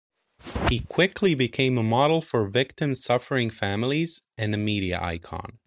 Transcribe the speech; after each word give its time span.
He 0.67 0.79
quickly 0.79 1.35
became 1.35 1.77
a 1.77 1.83
model 1.83 2.21
for 2.21 2.47
victims' 2.49 3.03
suffering 3.03 3.51
families, 3.51 4.23
and 4.35 4.55
a 4.55 4.57
media 4.57 4.99
icon. 4.99 5.59